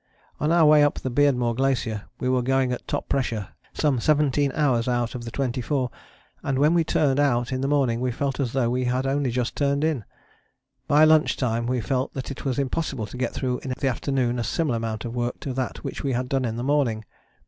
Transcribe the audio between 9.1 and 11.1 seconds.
just turned in. By